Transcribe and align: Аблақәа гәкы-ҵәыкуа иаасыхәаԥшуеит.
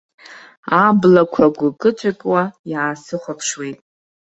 Аблақәа 0.85 1.45
гәкы-ҵәыкуа 1.57 2.41
иаасыхәаԥшуеит. 2.71 3.79